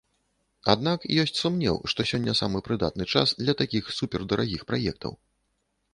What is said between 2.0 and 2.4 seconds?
сёння